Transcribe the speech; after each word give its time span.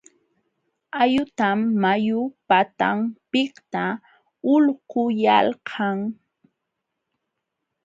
Ayutam 1.03 1.59
mayu 1.81 2.19
patanpiqta 2.49 3.83
hulquyalkan. 4.45 5.97